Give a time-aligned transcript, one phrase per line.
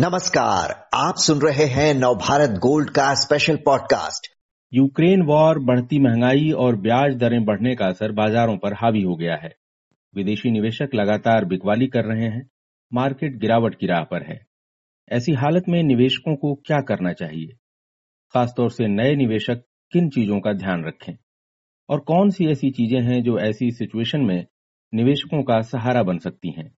[0.00, 4.26] नमस्कार, आप सुन रहे हैं नवभारत गोल्ड का स्पेशल पॉडकास्ट
[4.72, 9.36] यूक्रेन वॉर, बढ़ती महँगाई और ब्याज दरें बढ़ने का असर बाजारों पर हावी हो गया
[9.36, 9.56] है।
[10.14, 12.50] विदेशी निवेशक लगातार बिकवाली कर रहे हैं,
[12.92, 14.46] मार्केट गिरावट की राह पर है।
[15.12, 17.56] ऐसी हालत में निवेशकों को क्या करना चाहिए?
[18.34, 19.62] खासतौर से नए निवेशक
[19.92, 21.16] किन चीज़ों का ध्यान रखें?
[21.88, 24.46] और कौन सी ऐसी चीज़ें हैं जो ऐसी सिचुएशन में
[24.94, 26.79] निवेशकों का सहारा बन सकती हैं?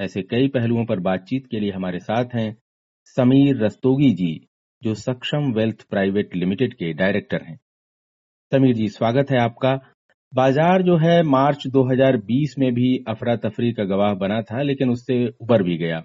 [0.00, 2.56] ऐसे कई पहलुओं पर बातचीत के लिए हमारे साथ हैं
[3.04, 4.46] समीर रस्तोगी जी,
[4.82, 7.60] जो सक्षम वेल्थ प्राइवेट लिमिटेड के डायरेक्टर हैं।
[8.52, 9.80] समीर जी, स्वागत है आपका।
[10.34, 15.32] बाज़ार जो है, मार्च 2020 में भी अफरा तफरी का गवाह बना था, लेकिन उससे
[15.40, 16.02] उबर भी गया।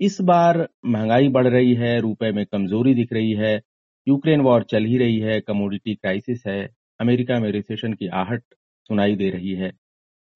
[0.00, 3.60] इस बार महँगाई बढ़ रही है, रुपए में कमज़ोरी दिख रही है,
[4.08, 8.42] यूक्रेन वॉर चल ही रही है, कमोडिटी क्राइसिस है, अमेरिका में रिसेशन की आहट
[8.88, 9.72] सुनाई दे रही है।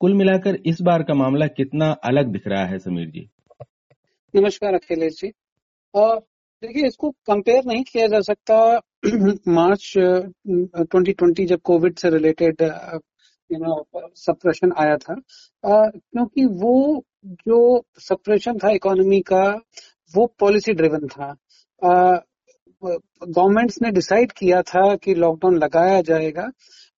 [0.03, 3.31] कुल मिलाकर इस बार का मामला कितना अलग दिख रहा है, समीर जी?
[4.37, 5.29] नमस्कार, अखिलेश जी।
[5.97, 8.81] देखिए, इसको कंपेयर नहीं किया जा सकता।
[9.49, 9.95] मार्च
[10.49, 12.57] 2020 जब कोविड से रिलेटेड
[13.53, 15.15] यू नो सप्रेशन आया था
[15.91, 19.61] क्योंकि वो जो सप्रेशन था इकोनॉमी का,
[20.15, 21.35] वो पॉलिसी ड्रिवन था।
[23.29, 26.51] गवर्नमेंट्स ने डिसाइड किया था कि लॉकडाउन लगाया जाएगा।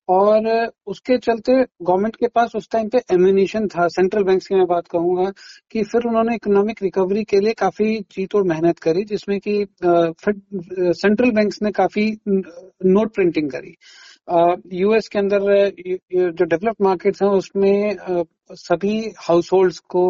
[0.09, 0.47] और
[0.87, 1.53] उसके चलते
[1.83, 5.31] गवर्नमेंट के पास उस टाइम पे एम्यूनिशन था। सेंट्रल बैंक की मैं बात कहूँगा
[5.73, 9.67] कि फिर उन्होंने इकोनॉमिक रिकवरी के लिए काफ़ी जीत और मेहनत करी, जिसमें कि
[10.95, 13.75] सेंट्रल बैंक्स ने काफ़ी नोट प्रिंटिंग करी।
[14.75, 15.41] यूएस के अंदर
[16.13, 17.97] जो डेवलप्ड मार्केट्स हैं, उसमें
[18.53, 20.09] सभी हाउस होल्ड को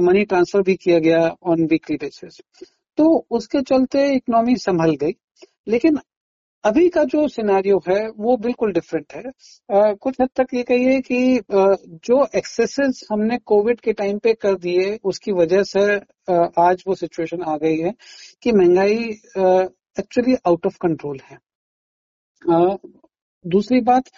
[0.00, 2.40] मनी ट्रांसफ़र भी किया गया ऑन वीकली बेसिस
[2.98, 5.12] तो उसके चलते इकोनॉमी संभल गई,
[5.68, 5.98] लेकिन
[6.64, 9.22] अभी का जो सिनारियो है वो बिल्कुल डिफरेंट है।
[9.70, 14.32] आ, कुछ हद तक ये कहिए कि आ, जो एक्सेसेस हमने कोविड के टाइम पे
[14.34, 17.92] कर दिए उसकी वजह से आ, आज वो सिचुएशन आ गई है
[18.42, 18.98] कि महँगाई
[20.00, 21.38] एक्चुअली आउट ऑफ़ कंट्रोल है।
[22.42, 22.76] आ,
[23.44, 24.10] दूसरी बात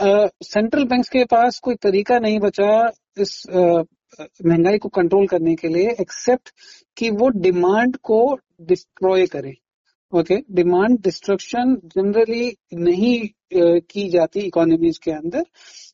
[0.00, 2.70] सेंट्रल बैंक्स के पास कोई तरीका नहीं बचा
[3.18, 6.50] इस महँगाई को कंट्रोल करने के लिए एक्सेप्ट
[6.96, 8.18] कि वो डिमांड को
[8.62, 9.54] डिस्ट्रॉय करें।
[10.14, 13.16] ओके डिमांड डिस्ट्रक्शन जनरली नहीं
[13.54, 15.42] की जाती इकोनॉमीज के अंदर।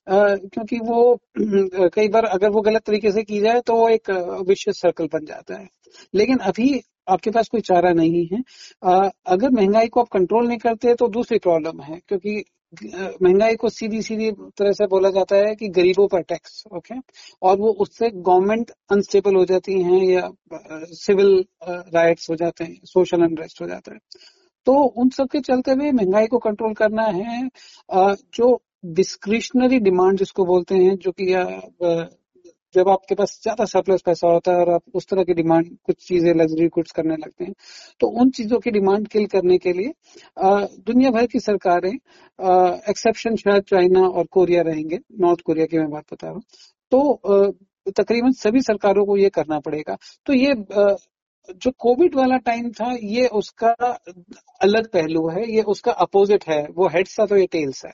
[0.09, 1.19] क्योंकि वो
[1.95, 4.11] कई बार अगर वो गलत तरीके से की जाए तो वो एक
[4.49, 5.69] विशेष सर्कल बन जाता है।
[6.15, 8.43] लेकिन अभी आपके पास कोई चारा नहीं है।
[9.27, 12.43] अगर महँगाई को आप कंट्रोल नहीं करते तो दूसरी प्रॉब्लम है, क्योंकि
[12.75, 16.95] महँगाई को सीधी सीधी तरह से बोला जाता है कि गरीबों पर टैक्स, ओके?
[17.43, 20.29] और वो उससे गवर्नमेंट अनस्टेबल हो जाती है या
[20.97, 23.99] सिविल राइट्स हो जाते हैं, सोशल अनरेस्ट हो जाता है।
[24.67, 27.49] तो उन सब के चलते हुए महँगाई को कंट्रोल करना है।
[28.35, 31.33] जो डिस्क्रिशनरी डिमांड जिसको बोलते हैं, जो कि
[32.75, 35.97] जब आपके पास ज़्यादा सरप्लस पैसा होता है और आप उस तरह की डिमांड कुछ
[36.09, 37.55] चीज़ें लग्जरी गुड्स करने लगते हैं
[38.01, 39.93] तो उन चीज़ों की डिमांड किल करने के लिए
[40.85, 46.05] दुनिया भर की सरकारें एक्सेप्शन शायद चाइना और कोरिया रहेंगे, नॉर्थ कोरिया की मैं बात
[46.13, 46.43] बता रहा हूँ
[46.93, 50.55] तो तकरीबन सभी सरकारों को ये करना पड़ेगा। तो ये
[51.57, 53.71] जो कोविड वाला टाइम था, ये उसका
[54.61, 57.93] अलग पहलू है, ये उसका अपोजिट है, वो हेड्स था तो ये टेल्स है।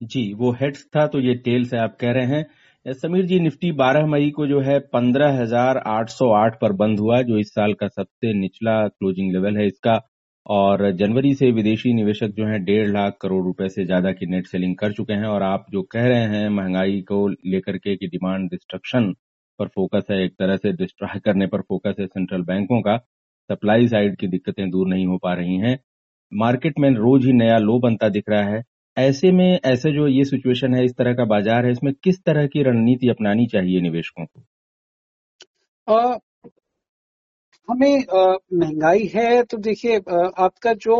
[0.00, 2.44] जी, वो हेड्स था तो ये टेल्स है, आप कह रहे हैं।
[2.86, 7.72] समीर जी निफ्टी 12 मई को जो है 15,808 पर बंद हुआ जो इस साल
[7.74, 10.00] का सबसे निचला क्लोजिंग लेवल है इसका।
[10.46, 14.46] और जनवरी से विदेशी निवेशक जो है डेढ़ लाख करोड़ रुपए से ज़्यादा की नेट
[14.46, 18.06] सेलिंग कर चुके हैं। और आप जो कह रहे हैं महँगाई को लेकर के कि
[18.06, 19.12] डिमांड डिस्ट्रक्शन
[19.58, 22.96] पर फोकस है एक तरह से डिस्ट्रॉय करने पर फोकस है सेंट्रल बैंकों का
[23.50, 25.78] सप्लाई साइड की दिक्कतें दूर नहीं हो पा रही हैं।
[26.32, 28.62] मार्केट में रोज ही नया लो बनता दिख रहा है।
[28.98, 32.46] ऐसे में ऐसे जो ये सिचुएशन है, इस तरह का बाज़ार है, इसमें किस तरह
[32.46, 34.40] की रणनीति अपनानी चाहिए निवेशकों को?
[37.68, 38.04] हमें
[38.54, 39.96] महँगाई है तो देखिए
[40.38, 40.96] आपका जो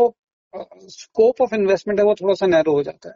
[0.89, 3.15] स्कोप ऑफ़ इन्वेस्टमेंट है वो थोड़ा सा नैरो हो जाता है।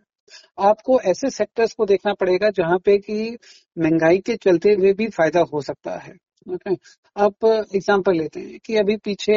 [0.61, 3.37] आपको ऐसे सेक्टर्स को देखना पड़ेगा जहाँ पे कि
[3.77, 6.13] महँगाई के चलते हुए भी फ़ायदा हो सकता है।
[7.15, 9.35] आप एग्जांपल लेते हैं कि अभी पीछे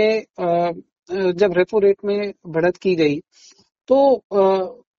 [1.10, 3.18] जब रेपो रेट में बढ़त की गई
[3.88, 3.98] तो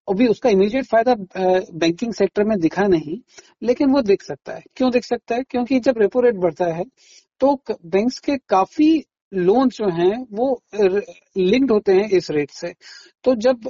[0.07, 1.15] अभी उसका इमीडिएट फ़ायदा
[1.75, 3.17] बैंकिंग सेक्टर में दिखा नहीं,
[3.61, 5.43] लेकिन वो दिख सकता है। क्यों दिख सकता है?
[5.43, 6.83] क्योंकि जब रेपो रेट बढ़ता है
[7.41, 7.53] तो
[7.85, 10.61] बैंक्स के काफ़ी लोन जो हैं, वो
[11.37, 12.73] लिंक्ड होते हैं इस रेट से।
[13.25, 13.67] तो जब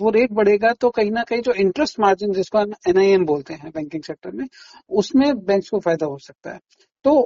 [0.00, 2.60] वो रेट बढ़ेगा तो कहीं ना कहीं जो इंटरेस्ट मार्जिन जिसको
[2.90, 4.46] एनआईएम बोलते हैं बैंकिंग सेक्टर में,
[4.90, 6.58] उसमें बैंक्स को फ़ायदा हो सकता है।
[7.04, 7.20] तो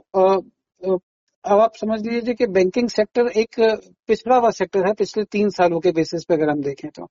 [1.45, 3.61] अब आप समझ लीजिए कि बैंकिंग सेक्टर एक
[4.09, 7.09] पिछड़ा हुआ सेक्टर है, पिछले तीन सालों के बेसिस पे अगर हम देखें तो।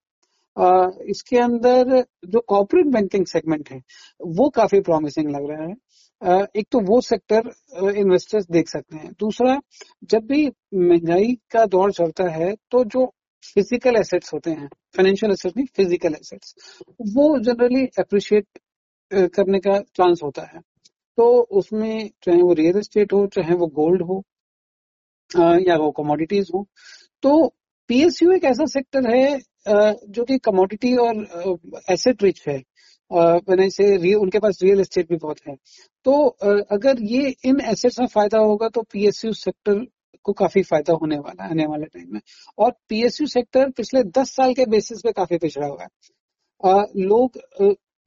[1.09, 3.81] इसके अंदर जो कॉर्पोरेट बैंकिंग सेगमेंट है,
[4.21, 7.51] वो काफ़ी प्रॉमिसिंग लग रहा है। एक तो वो सेक्टर
[7.91, 9.59] इन्वेस्टर्स देख सकते हैं। दूसरा,
[10.05, 10.45] जब भी
[10.75, 13.05] महँगाई का दौर चलता है तो जो
[13.43, 14.67] फ़िज़िकल एसेट्स होते हैं
[14.97, 16.55] फाइनेंशियल एसेट्स नहीं फ़िज़िकल एसेट्स
[17.11, 18.47] वो जनरली अप्रिशिएट
[19.35, 20.59] करने का चांस होता है।
[21.17, 24.23] तो उसमें चाहे वो रियल एस्टेट हो, चाहे वो गोल्ड हो
[25.61, 26.65] या वो कमोडिटीज हो
[27.23, 27.47] तो
[27.89, 31.57] पीएसयू एक ऐसा सेक्टर है जो कि कमोडिटी और
[31.91, 32.61] एसेट रिच है।
[33.71, 35.55] से उनके पास रियल एस्टेट भी बहुत है।
[36.05, 36.25] तो
[36.71, 39.85] अगर ये इन एसेट्स में फ़ायदा होगा तो पीएसयू सेक्टर
[40.25, 42.19] को काफ़ी फ़ायदा होने वाला है आने वाले टाइम में।
[42.57, 47.37] और पीएसयू सेक्टर पिछले दस साल के बेसिस पे काफ़ी पिछड़ा हुआ है। लोग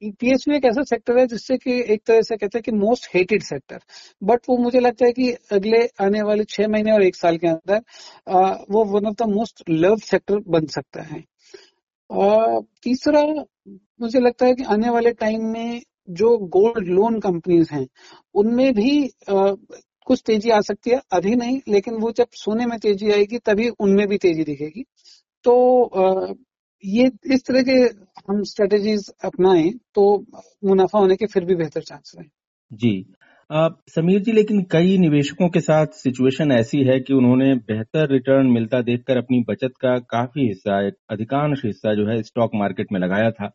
[0.01, 3.43] पीएसयू एक ऐसा सेक्टर है जिससे कि एक तरह से कहते हैं कि मोस्ट हेटेड
[3.43, 3.79] सेक्टर
[4.21, 7.47] बट वो मुझे लगता है कि अगले आने वाले छह महीने और एक साल के
[7.47, 7.81] अंदर
[8.71, 11.23] वो one of the most love sector बन सकता है।
[12.83, 13.21] तीसरा
[14.01, 15.81] मुझे लगता है कि आने वाले टाइम में
[16.11, 17.87] जो गोल्ड लोन कंपनीज़ हैं
[18.35, 19.51] उनमें भी आ,
[20.07, 23.69] कुछ तेज़ी आ सकती है। अभी नहीं लेकिन वो जब सोने में तेज़ी आएगी तभी
[23.79, 24.83] उनमें भी तेज़ी दिखेगी।
[25.45, 26.33] तो आ,
[26.83, 27.73] ये इस तरह के
[28.29, 30.05] हम स्ट्रेटेजीज अपनाएँ तो
[30.65, 32.27] मुनाफा होने के फिर भी बेहतर चांस रहे
[32.71, 33.05] जी।
[33.51, 38.47] आ, समीर जी लेकिन कई निवेशकों के साथ सिचुएशन ऐसी है कि उन्होंने बेहतर रिटर्न
[38.51, 40.77] मिलता देखकर अपनी बचत का काफ़ी हिस्सा
[41.09, 43.51] अधिकांश हिस्सा जो है स्टॉक मार्केट में लगाया था।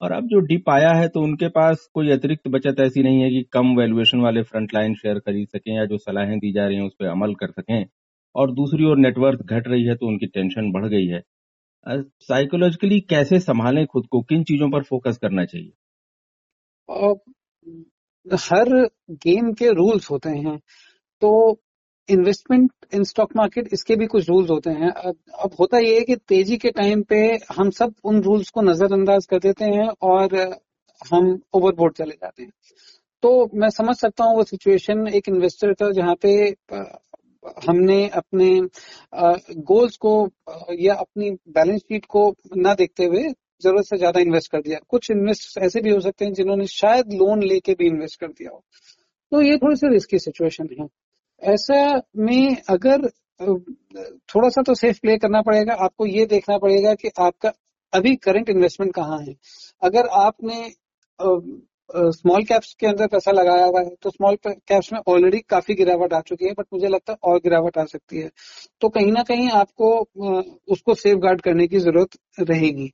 [0.00, 3.30] और अब जो डिप आया है तो उनके पास कोई अतिरिक्त बचत ऐसी नहीं है
[3.30, 6.84] कि कम वैल्यूएशन वाले फ्रंटलाइन शेयर खरीद सकें या जो सलाहें दी जा रही हैं
[6.84, 7.84] उस पर अमल कर सकें।
[8.34, 11.22] और दूसरी ओर नेटवर्थ घट रही है तो उनकी टेंशन बढ़ गई है।
[11.86, 14.22] साइकोलॉजिकली कैसे संभालें खुद को?
[14.22, 15.72] किन चीज़ों पर फोकस करना चाहिए?
[18.26, 18.68] हर
[19.24, 20.58] गेम के रूल्स होते हैं
[21.22, 21.30] तो
[22.08, 26.16] इन्वेस्टमेंट इन स्टॉक मार्केट इसके भी कुछ रूल्स होते हैं। अब होता यह है कि
[26.28, 27.18] तेज़ी के टाइम पे
[27.56, 30.36] हम सब उन रूल्स को नजरअंदाज कर देते हैं और
[31.12, 32.50] हम ओवरबोर्ड चले जाते हैं।
[33.22, 36.32] तो मैं समझ सकता हूँ वो सिचुएशन एक इन्वेस्टर का जहाँ पे
[37.68, 38.48] हमने अपने
[39.64, 40.12] गोल्स को
[40.80, 43.24] या अपनी बैलेंस शीट को ना देखते हुए
[43.62, 47.12] ज़रूरत से ज़्यादा इन्वेस्ट कर दिया। कुछ इन्वेस्ट ऐसे भी हो सकते हैं जिन्होंने शायद
[47.14, 48.62] लोन लेके भी इन्वेस्ट कर दिया हो।
[49.32, 50.86] तो ये थोड़ी सी रिस्की सिचुएशन है।
[51.42, 53.08] ऐसा में अगर
[54.28, 57.52] थोड़ा सा तो सेफ़ प्ले करना पड़ेगा। आपको ये देखना पड़ेगा कि आपका
[57.92, 59.34] अभी करंट इन्वेस्टमेंट कहाँ है।
[59.82, 60.64] अगर आपने
[61.90, 66.12] स्मॉल कैप्स के अंदर पैसा लगाया हुआ है तो स्मॉल कैप्स में ऑलरेडी काफ़ी गिरावट
[66.12, 68.30] आ चुकी है बट मुझे लगता है और गिरावट आ सकती है।
[68.80, 69.90] तो कहीं ना कहीं आपको
[70.68, 72.90] उसको सेफ़ गार्ड करने की ज़रूरत रहेगी।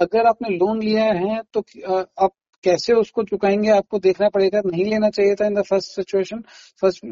[0.00, 1.60] अगर आपने लोन लिया है तो
[2.18, 2.30] आप
[2.64, 6.40] कैसे उसको चुकाएँगे, आपको देखना पड़ेगा। नहीं लेना चाहिए था in the first situation
[6.82, 7.04] first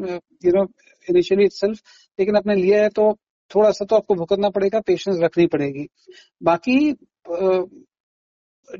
[0.45, 0.63] you know
[1.07, 1.79] initially itself
[2.19, 3.11] लेकिन आपने लिया है तो
[3.51, 5.87] थोड़ा सा तो आपको भुगतना पड़ेगा पेशेंस रखनी पड़ेगी।
[6.41, 6.77] बाकी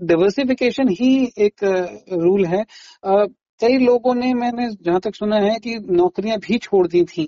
[0.03, 1.09] डिवर्सिफिकेशन ही
[1.39, 1.63] एक
[2.13, 2.63] रूल है।
[3.61, 7.27] कई लोगों ने, मैंने जहाँ तक सुना है कि नौकरियाँ भी छोड़ दी थी।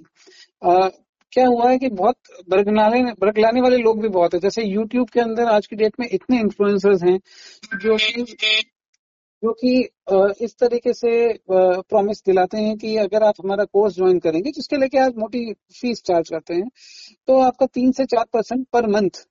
[1.33, 2.15] क्या हुआ है कि बहुत
[2.49, 6.07] बरगलाने बरगलाने वाले लोग भी बहुत है। जैसे यूट्यूब के अंदर आज की डेट में
[6.09, 7.19] इतने इन्फ्लुएंसर्स हैं
[7.77, 7.97] जो
[9.43, 9.71] जो कि
[10.45, 11.09] इस तरीके से
[11.49, 16.01] प्रॉमिस दिलाते हैं कि अगर आप हमारा कोर्स ज्वाइन करेंगे, जिसके लेके आप मोटी फ़ीस
[16.03, 16.69] चार्ज करते हैं
[17.27, 19.25] तो आपका तीन से चार परसेंट पर मंथ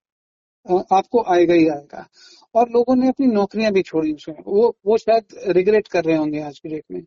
[0.93, 2.07] आपको आएगा ही आएगा।
[2.57, 6.41] और लोगों ने अपनी नौकरियाँ भी छोड़ी उसमें। वो वो शायद रिग्रेट कर रहे होंगे
[6.43, 7.03] आज की डेट में।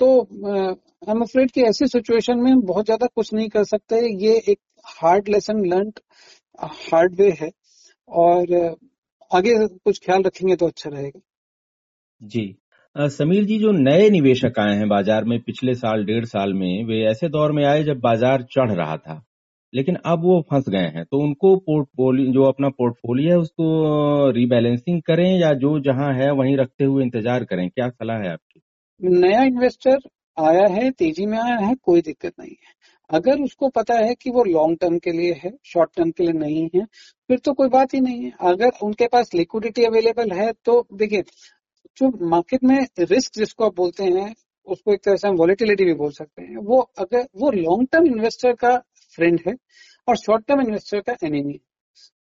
[0.00, 4.36] तो आई एम अफ्रेड कि ऐसी सिचुएशन में बहुत ज़्यादा कुछ नहीं कर सकते। ये
[4.48, 4.58] एक
[4.96, 5.92] hard lesson learn
[6.58, 7.50] hard way है।
[8.08, 8.54] और
[9.30, 11.20] आगे कुछ ख्याल रखेंगे तो अच्छा रहेगा।
[12.20, 12.54] जी।
[12.96, 17.02] समीर जी, जो नए निवेशक आए हैं बाज़ार में पिछले साल, डेढ़ साल में, वे
[17.06, 19.22] ऐसे दौर में आए जब बाज़ार चढ़ रहा था।
[19.76, 25.00] लेकिन अब वो फंस गए हैं तो उनको पोर्टफोलियो जो अपना पोर्टफोलियो है, उसको रीबैलेंसिंग
[25.02, 27.68] करें या जो जहाँ है वहीं रखते हुए इंतज़ार करें?
[27.70, 28.60] क्या सलाह है आपकी?
[29.00, 29.98] नया इन्वेस्टर
[30.36, 32.74] आया है, तेज़ी में आया है, कोई दिक्कत नहीं है।
[33.10, 36.32] अगर उसको पता है कि वो लॉन्ग टर्म के लिए है, शॉर्ट टर्म के लिए
[36.34, 36.84] नहीं है,
[37.30, 41.22] फिर तो कोई बात ही नहीं है। अगर उनके पास लिक्विडिटी अवेलेबल है तो देखिए,
[41.98, 44.34] जो मार्केट में रिस्क जिसको आप बोलते हैं,
[44.66, 48.06] उसको एक तरह से हम वॉलिटिलिटी भी बोल सकते हैं। वो अगर, वो लॉन्ग टर्म
[48.06, 48.74] इन्वेस्टर का
[49.16, 49.54] फ्रेंड है
[50.08, 51.58] और शॉर्ट टर्म इन्वेस्टर का एनिमी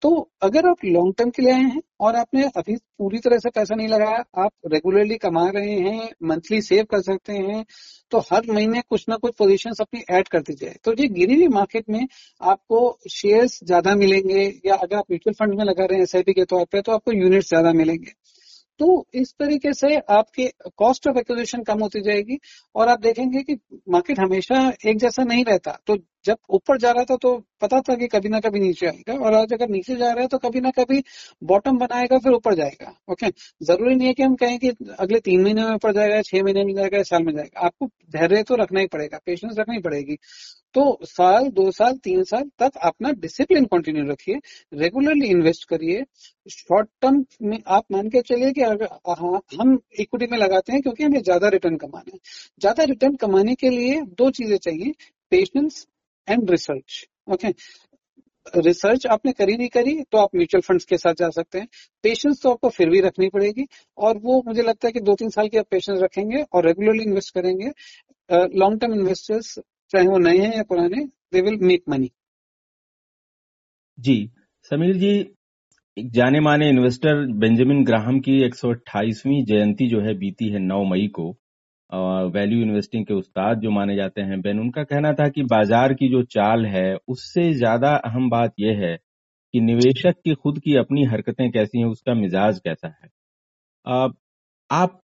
[0.02, 0.10] तो
[0.42, 3.74] अगर आप लॉन्ग टर्म के लिए आए हैं और आपने अभी पूरी तरह से पैसा
[3.74, 7.64] नहीं लगाया, आप रेगुलरली कमा रहे हैं मंथली सेव कर सकते हैं
[8.12, 11.48] तो हर महीने कुछ ना कुछ पोजीशन अपनी ऐड कर दीजिए तो ये गिरी हुई
[11.50, 12.06] मार्केट में
[12.40, 12.80] आपको
[13.10, 16.64] शेयर्स ज़्यादा मिलेंगे या अगर आप म्यूचुअल फंड में लगा रहे हैं एस के तौर
[16.64, 18.12] पर तो आपको यूनिट ज़्यादा मिलेंगे।
[18.80, 20.46] तो इस तरीके से आपके
[20.78, 22.38] कॉस्ट ऑफ़ एक्विजिशन कम होती जाएगी
[22.74, 23.58] और आप देखेंगे कि
[23.90, 27.94] मार्केट हमेशा एक जैसा नहीं रहता। तो जब ऊपर जा रहा था तो पता था
[27.96, 30.60] कि कभी ना कभी नीचे आएगा और आज अगर नीचे जा रहा है तो कभी
[30.60, 31.02] ना कभी
[31.42, 33.30] बॉटम बनाएगा फिर ऊपर जाएगा। ओके
[33.62, 36.64] ज़रूरी नहीं है कि हम कहें कि अगले तीन महीने में ऊपर जाएगा छह महीने
[36.64, 40.16] में जाएगा साल में जाएगा। आपको धैर्य तो रखना ही पड़ेगा पेशेंस रखनी पड़ेगी।
[40.74, 44.40] तो साल दो साल तीन साल तक अपना डिसिप्लिन कंटिन्यू रखिए
[44.72, 46.04] रेगुलरली इन्वेस्ट करिए।
[46.50, 50.82] शॉर्ट टर्म में आप मान के चलिए कि अगर हाँ, हम इक्विटी में लगाते हैं
[50.82, 52.18] क्योंकि हमें ज़्यादा रिटर्न कमाना है।
[52.60, 54.92] ज़्यादा रिटर्न कमाने के लिए दो चीज़ें चाहिए
[55.32, 55.86] patience
[56.30, 57.48] and research okay
[58.56, 61.66] research आपने करी नहीं करी तो आप म्यूचुअल फंड्स के साथ जा सकते हैं।
[62.04, 63.66] पेशेंस तो आपको फिर भी रखनी पड़ेगी,
[63.98, 67.02] और वो मुझे लगता है कि दो तीन साल की आप पेशेंस रखेंगे और रेगुलरली
[67.04, 67.70] इन्वेस्ट करेंगे।
[68.54, 69.58] लॉन्ग टर्म इन्वेस्टर्स
[69.90, 72.10] चाहे वो नए हैं या पुराने they will make money
[73.98, 74.30] ji,
[74.70, 75.12] Sameer ji,
[75.96, 81.06] एक जाने माने इन्वेस्टर बेंजामिन ग्राहम की 128वीं जयंती जो है बीती है 9 मई
[81.14, 81.30] को।
[81.90, 86.08] वैल्यू इन्वेस्टिंग के उस्ताद जो माने जाते हैं बेन उनका कहना था कि बाज़ार की
[86.08, 88.96] जो चाल है, उससे ज़्यादा अहम बात यह है
[89.54, 93.08] कि निवेशक की खुद की अपनी हरकतें कैसी हैं, उसका मिजाज कैसा है।
[94.70, 95.00] आप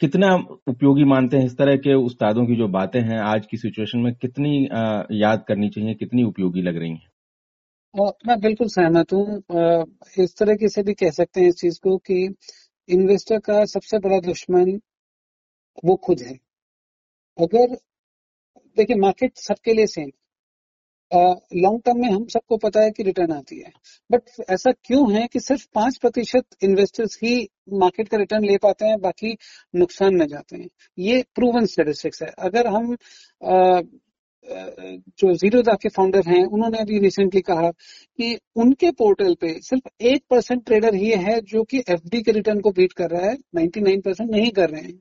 [0.00, 0.34] कितना
[0.68, 4.14] उपयोगी मानते हैं इस तरह के उस्तादों की जो बातें हैं, आज की सिचुएशन में
[4.14, 4.68] कितनी
[5.12, 7.08] याद करनी चाहिए, कितनी उपयोगी लग रही हैं?
[8.26, 9.38] मैं बिल्कुल सहमत हूँ।
[10.18, 12.18] इस तरह से भी कह सकते हैं इस चीज़ को कि
[12.88, 14.78] इन्वेस्टर का सबसे बड़ा दुश्मन
[15.84, 16.34] वो खुद है।
[17.38, 17.74] अगर
[18.76, 20.10] देखिए मार्केट सबके लिए सेम
[21.54, 23.72] लॉन्ग टर्म में हम सबको पता है कि रिटर्न आती है।
[24.10, 28.86] बट ऐसा क्यों है कि सिर्फ़ पाँच प्रतिशत इन्वेस्टर्स ही मार्केट का रिटर्न ले पाते
[28.86, 29.36] हैं बाकी
[29.74, 30.68] नुकसान में जाते हैं?
[30.98, 32.92] ये प्रूवन स्टेटिस्टिक्स है। अगर हम
[33.44, 33.80] आ,
[34.48, 37.70] जो ज़ीरो के फाउंडर हैं उन्होंने अभी रिसेंटली कहा
[38.18, 42.60] कि उनके पोर्टल पे सिर्फ़ एक परसेंट ट्रेडर ही है जो कि एफडी के रिटर्न
[42.60, 45.00] को बीट कर रहा है 99 परसेंट नहीं कर रहे हैं।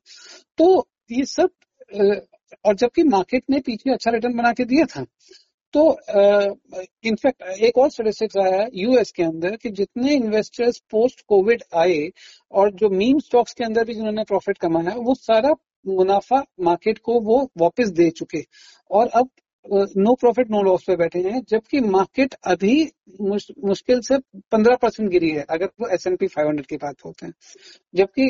[0.57, 1.49] तो ये सब
[2.65, 5.05] और जबकि मार्केट ने पीछे अच्छा रिटर्न बना के दिया था
[5.73, 5.91] तो
[7.03, 12.11] इनफैक्ट uh, एक और स्टेटिस्टिक्स आया यूएस के अंदर कि जितने इन्वेस्टर्स पोस्ट कोविड आए
[12.51, 15.53] और जो मीम स्टॉक्स के अंदर भी जिन्होंने प्रॉफिट कमाया वो सारा
[15.87, 18.45] मुनाफा मार्केट को वो वापस दे चुके।
[18.91, 19.29] और अब
[19.97, 22.73] नो प्रॉफिट नो लॉस पे बैठे हैं, जबकि मार्केट अभी
[23.21, 24.17] मुश्किल से
[24.51, 27.33] पंद्रह परसेंट गिरी है, अगर वो एस एन पी फाइव की बात होते हैं।
[27.93, 28.29] जबकि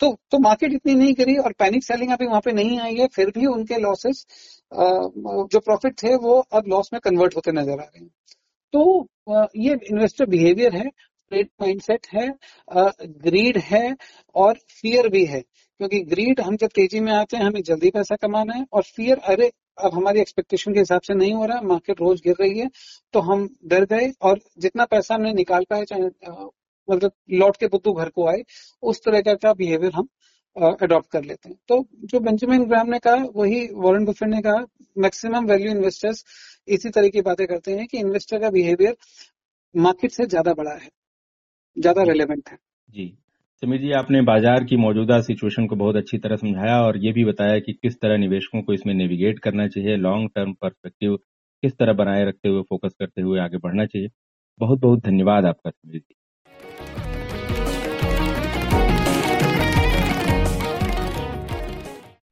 [0.00, 3.06] तो तो मार्केट इतनी नहीं गिरी और पैनिक सेलिंग अभी वहाँ पे नहीं आई है,
[3.08, 4.24] फिर भी उनके लॉसेस
[4.72, 8.10] जो प्रॉफिट थे, वो अब लॉस में कन्वर्ट होते नज़र आ रहे हैं।
[8.74, 9.08] तो
[9.58, 12.28] ये इन्वेस्टर बिहेवियर है ट्रेड माइंडसेट है
[13.20, 13.94] ग्रीड है
[14.34, 15.42] और फियर भी है।
[15.80, 19.18] क्योंकि ग्रीड हम जब तेज़ी में आते हैं हमें जल्दी पैसा कमाना है और फियर
[19.26, 22.68] अरे अब हमारी एक्सपेक्टेशन के हिसाब से नहीं हो रहा मार्केट रोज गिर रही है
[23.14, 26.02] तो हम डर गए और जितना पैसा हमने निकाल पाए चाहे
[26.88, 28.42] मतलब लौट के बुद्धू घर को आए
[28.82, 30.08] उस तरह का बिहेवियर हम
[30.56, 34.64] अडॉप्ट कर लेते हैं। तो जो बेंजामिन ग्राम ने कहा वही वॉरेन बफेट ने कहा
[34.96, 36.24] मैक्सिमम वैल्यू इन्वेस्टर्स
[36.68, 38.96] इसी तरह की बातें करते हैं कि इन्वेस्टर का बिहेवियर
[39.74, 40.88] मार्केट से ज़्यादा बड़ा है
[41.76, 43.06] ज़्यादा रेलेवेंट है। जी।
[43.62, 47.24] समीर जी, आपने बाज़ार की मौजूदा सिचुएशन को बहुत अच्छी तरह समझाया और ये भी
[47.24, 51.16] बताया कि किस तरह निवेशकों को इसमें नेविगेट करना चाहिए लॉन्ग टर्म परस्पेक्टिव
[51.62, 54.08] किस तरह बनाए रखते हुए फोकस करते हुए आगे बढ़ना चाहिए।
[54.60, 56.14] बहुत बहुत धन्यवाद आपका समीर जी।